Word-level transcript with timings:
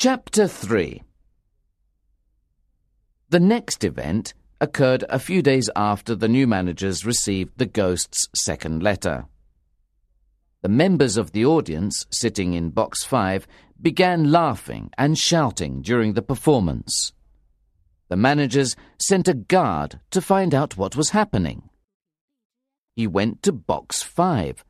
Chapter 0.00 0.46
3 0.46 1.02
The 3.30 3.40
next 3.40 3.82
event 3.82 4.32
occurred 4.60 5.04
a 5.08 5.18
few 5.18 5.42
days 5.42 5.68
after 5.74 6.14
the 6.14 6.28
new 6.28 6.46
managers 6.46 7.04
received 7.04 7.58
the 7.58 7.66
ghost's 7.66 8.28
second 8.32 8.80
letter. 8.80 9.26
The 10.62 10.68
members 10.68 11.16
of 11.16 11.32
the 11.32 11.44
audience 11.44 12.06
sitting 12.12 12.54
in 12.54 12.70
box 12.70 13.02
5 13.02 13.48
began 13.82 14.30
laughing 14.30 14.92
and 14.96 15.18
shouting 15.18 15.82
during 15.82 16.12
the 16.12 16.22
performance. 16.22 17.12
The 18.08 18.16
managers 18.16 18.76
sent 19.00 19.26
a 19.26 19.34
guard 19.34 19.98
to 20.12 20.20
find 20.20 20.54
out 20.54 20.76
what 20.76 20.94
was 20.94 21.10
happening. 21.10 21.70
He 22.94 23.08
went 23.08 23.42
to 23.42 23.50
box 23.50 24.04
5 24.04 24.64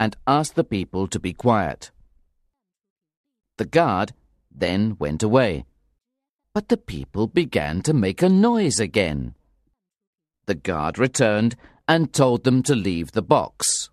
and 0.00 0.16
asked 0.26 0.56
the 0.56 0.64
people 0.64 1.06
to 1.06 1.20
be 1.20 1.32
quiet. 1.32 1.92
The 3.58 3.64
guard 3.64 4.12
then 4.54 4.96
went 4.98 5.22
away, 5.22 5.64
but 6.54 6.68
the 6.68 6.76
people 6.76 7.26
began 7.26 7.82
to 7.82 7.94
make 7.94 8.22
a 8.22 8.28
noise 8.28 8.78
again. 8.78 9.34
The 10.46 10.54
guard 10.54 10.98
returned 10.98 11.56
and 11.88 12.12
told 12.12 12.44
them 12.44 12.62
to 12.64 12.74
leave 12.74 13.12
the 13.12 13.22
box. 13.22 13.90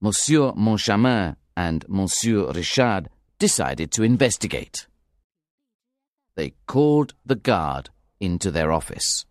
Monsieur 0.00 0.52
Moncharmin 0.52 1.36
and 1.56 1.84
Monsieur 1.88 2.50
Richard 2.50 3.08
decided 3.38 3.92
to 3.92 4.02
investigate. 4.02 4.86
They 6.34 6.54
called 6.66 7.14
the 7.24 7.36
guard 7.36 7.90
into 8.20 8.50
their 8.50 8.72
office. 8.72 9.26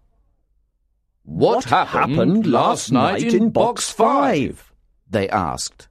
What, 1.23 1.55
what 1.55 1.65
happened, 1.65 2.15
happened, 2.15 2.47
last 2.47 2.91
night 2.91 3.33
in 3.33 3.49
box 3.49 3.89
five? 3.89 4.71
They 5.09 5.27
asked. 5.29 5.87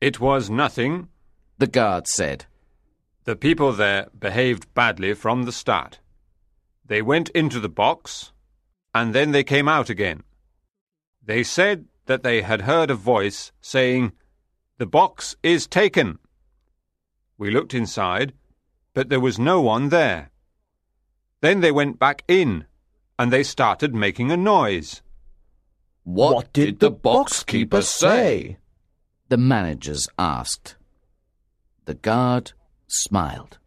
It 0.00 0.20
was 0.20 0.50
nothing, 0.50 1.08
the 1.58 1.66
guard 1.66 2.06
said. 2.06 2.46
The 3.24 3.36
people 3.36 3.72
there 3.72 4.08
behaved 4.18 4.74
badly 4.74 5.14
from 5.14 5.44
the 5.44 5.52
start. 5.52 6.00
They 6.84 7.02
went 7.02 7.28
into 7.30 7.60
the 7.60 7.68
box, 7.68 8.32
and 8.92 9.14
then 9.14 9.30
they 9.30 9.44
came 9.44 9.68
out 9.68 9.88
again. 9.88 10.24
They 11.24 11.44
said 11.44 11.86
that 12.06 12.24
they 12.24 12.42
had 12.42 12.62
heard 12.62 12.90
a 12.90 12.96
voice 12.96 13.52
saying, 13.60 14.12
The 14.78 14.86
box 14.86 15.36
is 15.42 15.68
taken. 15.68 16.18
We 17.38 17.50
looked 17.50 17.74
inside, 17.74 18.32
but 18.92 19.08
there 19.08 19.20
was 19.20 19.38
no 19.38 19.60
one 19.60 19.90
there. 19.90 20.30
Then 21.40 21.60
they 21.60 21.70
went 21.70 22.00
back 22.00 22.24
in, 22.26 22.66
and 23.18 23.32
they 23.32 23.44
started 23.44 23.94
making 23.94 24.32
a 24.32 24.36
noise. 24.36 25.00
What, 26.02 26.34
what 26.34 26.52
did, 26.52 26.64
did 26.64 26.80
the 26.80 26.90
box 26.90 27.44
keeper 27.44 27.82
say? 27.82 28.58
The 29.28 29.36
managers 29.36 30.08
asked. 30.18 30.74
The 31.84 31.94
guard 31.94 32.52
smiled. 32.92 33.58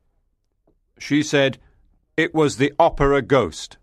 She 0.97 1.23
said, 1.23 1.57
It 2.15 2.33
was 2.33 2.57
the 2.57 2.73
opera 2.79 3.21
ghost. 3.21 3.77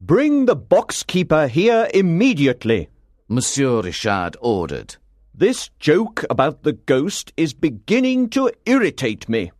Bring 0.00 0.46
the 0.46 0.56
box 0.56 1.02
keeper 1.02 1.46
here 1.46 1.88
immediately. 1.94 2.88
Monsieur 3.28 3.82
Richard 3.82 4.36
ordered. 4.40 4.96
This 5.34 5.70
joke 5.78 6.24
about 6.28 6.62
the 6.62 6.72
ghost 6.72 7.32
is 7.36 7.54
beginning 7.54 8.30
to 8.30 8.50
irritate 8.66 9.28
me. 9.28 9.52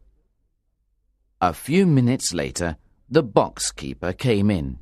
A 1.41 1.53
few 1.53 1.87
minutes 1.87 2.35
later, 2.35 2.77
the 3.09 3.23
box 3.23 3.73
keeper 3.73 4.13
came 4.13 4.51
in. 4.51 4.79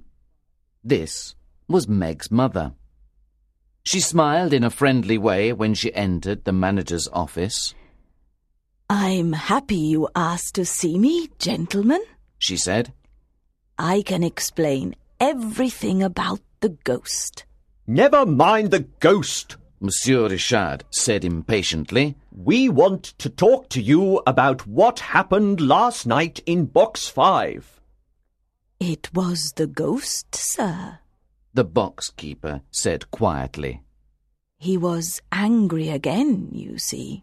This 0.82 1.34
was 1.68 1.88
Meg's 1.88 2.30
mother. 2.30 2.72
She 3.82 4.00
smiled 4.00 4.52
in 4.52 4.64
a 4.64 4.70
friendly 4.70 5.18
way 5.18 5.52
when 5.52 5.74
she 5.74 5.94
entered 5.94 6.44
the 6.44 6.52
manager's 6.52 7.08
office. 7.12 7.74
I'm 8.92 9.34
happy 9.34 9.76
you 9.76 10.08
asked 10.16 10.56
to 10.56 10.64
see 10.64 10.98
me, 10.98 11.28
gentlemen, 11.38 12.02
she 12.40 12.56
said. 12.56 12.92
I 13.78 14.02
can 14.02 14.24
explain 14.24 14.96
everything 15.20 16.02
about 16.02 16.40
the 16.58 16.70
ghost. 16.82 17.44
Never 17.86 18.26
mind 18.26 18.72
the 18.72 18.88
ghost, 18.98 19.58
Monsieur 19.78 20.26
Richard 20.26 20.82
said 20.90 21.24
impatiently. 21.24 22.16
We 22.32 22.68
want 22.68 23.04
to 23.18 23.30
talk 23.30 23.68
to 23.68 23.80
you 23.80 24.22
about 24.26 24.66
what 24.66 24.98
happened 24.98 25.60
last 25.60 26.04
night 26.04 26.42
in 26.44 26.64
box 26.66 27.06
five. 27.06 27.80
It 28.80 29.14
was 29.14 29.52
the 29.54 29.68
ghost, 29.68 30.34
sir, 30.34 30.98
the 31.54 31.64
box 31.64 32.10
keeper 32.10 32.62
said 32.72 33.12
quietly. 33.12 33.82
He 34.58 34.76
was 34.76 35.22
angry 35.30 35.90
again, 35.90 36.48
you 36.50 36.76
see. 36.76 37.22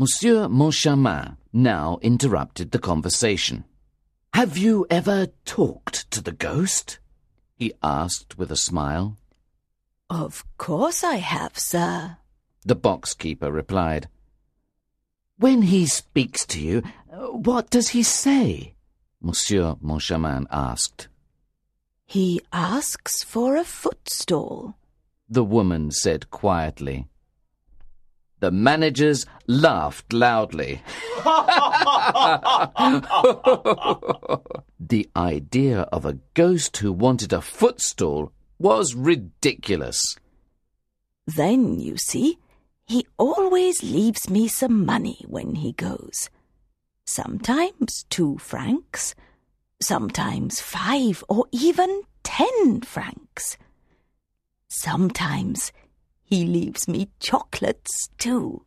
Monsieur 0.00 0.46
Moncharmin 0.46 1.36
now 1.52 1.98
interrupted 2.02 2.70
the 2.70 2.78
conversation. 2.78 3.64
Have 4.32 4.56
you 4.56 4.86
ever 4.90 5.26
talked 5.44 6.08
to 6.12 6.20
the 6.20 6.30
ghost? 6.30 7.00
he 7.56 7.72
asked 7.82 8.38
with 8.38 8.52
a 8.52 8.56
smile. 8.56 9.16
Of 10.08 10.44
course 10.56 11.02
I 11.02 11.16
have, 11.16 11.58
sir, 11.58 12.18
the 12.64 12.76
box 12.76 13.12
keeper 13.12 13.50
replied. 13.50 14.08
When 15.36 15.62
he 15.62 15.86
speaks 15.86 16.46
to 16.46 16.60
you, 16.60 16.82
what 17.32 17.68
does 17.68 17.88
he 17.88 18.04
say? 18.04 18.74
Monsieur 19.20 19.74
Moncharmin 19.82 20.46
asked. 20.52 21.08
He 22.06 22.40
asks 22.52 23.24
for 23.24 23.56
a 23.56 23.64
footstool, 23.64 24.76
the 25.28 25.42
woman 25.42 25.90
said 25.90 26.30
quietly. 26.30 27.08
The 28.40 28.50
managers 28.50 29.26
laughed 29.46 30.12
loudly. 30.12 30.82
the 34.78 35.08
idea 35.16 35.80
of 35.92 36.04
a 36.04 36.18
ghost 36.34 36.76
who 36.76 36.92
wanted 36.92 37.32
a 37.32 37.40
footstool 37.40 38.32
was 38.58 38.94
ridiculous. 38.94 40.16
Then, 41.26 41.78
you 41.80 41.96
see, 41.96 42.38
he 42.86 43.06
always 43.18 43.82
leaves 43.82 44.30
me 44.30 44.48
some 44.48 44.86
money 44.86 45.24
when 45.26 45.56
he 45.56 45.72
goes. 45.72 46.30
Sometimes 47.04 48.04
two 48.08 48.38
francs, 48.38 49.14
sometimes 49.82 50.60
five 50.60 51.24
or 51.28 51.46
even 51.52 52.02
ten 52.22 52.80
francs. 52.80 53.58
Sometimes 54.68 55.72
he 56.28 56.44
leaves 56.44 56.86
me 56.86 57.08
chocolates, 57.20 58.10
too. 58.18 58.62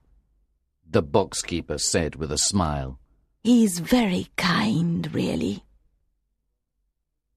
The 0.90 1.04
boxkeeper 1.04 1.80
said 1.80 2.16
with 2.16 2.32
a 2.32 2.38
smile. 2.40 3.00
He's 3.44 3.78
very 3.78 4.30
kind, 4.36 5.14
really. 5.14 5.64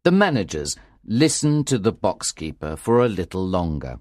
The 0.02 0.12
managers 0.12 0.76
listened 1.04 1.66
to 1.66 1.78
the 1.78 1.92
boxkeeper 1.92 2.78
for 2.78 3.04
a 3.04 3.08
little 3.08 3.46
longer. 3.46 3.98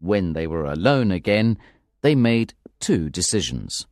When 0.00 0.32
they 0.32 0.48
were 0.48 0.64
alone 0.64 1.12
again, 1.12 1.56
they 2.00 2.16
made 2.16 2.54
two 2.80 3.10
decisions. 3.10 3.86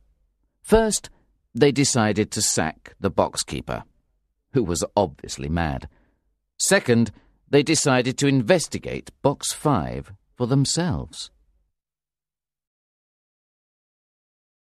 First, 0.61 1.09
they 1.55 1.71
decided 1.71 2.29
to 2.31 2.41
sack 2.41 2.93
the 2.99 3.11
boxkeeper, 3.11 3.83
who 4.51 4.65
was 4.65 4.83
obviously 4.97 5.47
mad. 5.47 5.87
Second, 6.57 7.11
they 7.49 7.63
decided 7.63 8.17
to 8.17 8.27
investigate 8.27 9.11
Box 9.21 9.53
5 9.53 10.11
for 10.39 10.47
themselves. 10.47 11.31